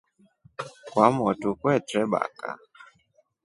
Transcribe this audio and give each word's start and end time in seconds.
Kwamotu 0.91 1.47
kwetre 1.59 2.01
baka. 2.11 2.49